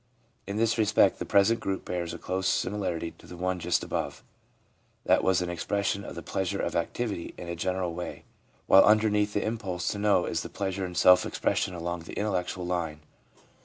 In 0.47 0.57
this 0.57 0.79
respect 0.79 1.19
the 1.19 1.27
present 1.27 1.59
group 1.59 1.85
bears 1.85 2.11
a 2.11 2.17
close 2.17 2.47
similarity 2.47 3.11
to 3.19 3.27
the 3.27 3.37
one 3.37 3.59
just 3.59 3.83
above. 3.83 4.23
That 5.05 5.23
was 5.23 5.43
an 5.43 5.49
expression 5.51 6.03
of 6.03 6.15
the 6.15 6.23
pleasure 6.23 6.59
of 6.59 6.75
activity 6.75 7.35
in 7.37 7.47
a 7.47 7.55
general 7.55 7.93
way, 7.93 8.23
while 8.65 8.83
underneath 8.83 9.33
the 9.35 9.45
impulse 9.45 9.89
to 9.89 9.99
know 9.99 10.25
is 10.25 10.41
the 10.41 10.49
pleasure 10.49 10.87
in 10.87 10.95
self 10.95 11.23
expression 11.23 11.75
along 11.75 11.99
the 11.99 12.17
intellectual 12.17 12.65
line. 12.65 13.01